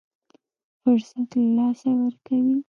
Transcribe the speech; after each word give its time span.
فرصت 0.81 1.29
له 1.39 1.45
لاسه 1.57 1.89
ورکوي. 2.01 2.55